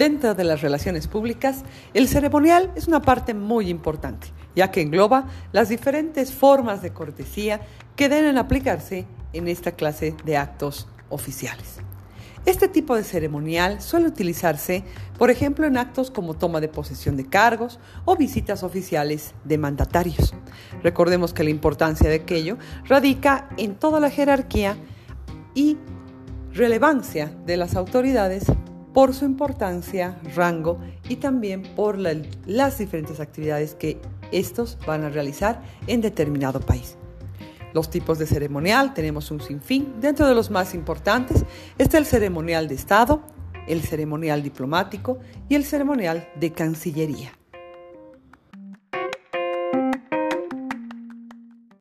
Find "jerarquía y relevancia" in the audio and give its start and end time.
24.08-27.30